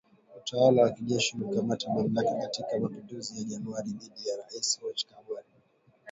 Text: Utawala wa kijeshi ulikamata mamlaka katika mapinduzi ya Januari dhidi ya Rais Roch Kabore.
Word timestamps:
Utawala 0.37 0.81
wa 0.81 0.89
kijeshi 0.89 1.35
ulikamata 1.37 1.93
mamlaka 1.93 2.35
katika 2.41 2.79
mapinduzi 2.79 3.37
ya 3.39 3.43
Januari 3.43 3.89
dhidi 3.91 4.29
ya 4.29 4.37
Rais 4.37 4.79
Roch 4.81 5.05
Kabore. 5.05 5.43